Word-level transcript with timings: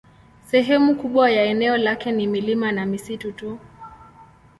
Sehemu 0.45 0.95
kubwa 0.95 1.29
ya 1.31 1.43
eneo 1.45 1.77
lake 1.77 2.11
ni 2.11 2.27
milima 2.27 2.71
na 2.71 2.85
misitu 2.85 3.31
tu. 3.31 3.59